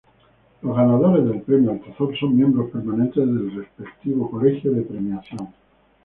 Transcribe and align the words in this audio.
Los 0.63 0.75
ganadores 0.75 1.23
del 1.25 1.43
Premio 1.43 1.73
Altazor 1.73 2.17
son 2.17 2.35
miembros 2.35 2.71
permanentes 2.71 3.23
del 3.23 3.55
respectivo 3.55 4.31
colegio 4.31 4.71
de 4.73 4.81
premiación. 4.81 5.53